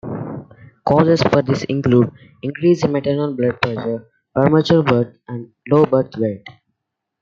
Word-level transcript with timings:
Causes 0.83 1.21
for 1.21 1.43
this 1.43 1.63
include 1.65 2.11
increased 2.41 2.87
maternal 2.89 3.35
blood 3.35 3.61
pressure, 3.61 4.03
premature 4.33 4.81
birth 4.81 5.15
and 5.27 5.51
low 5.69 5.85
birth 5.85 6.17
weight. 6.17 6.41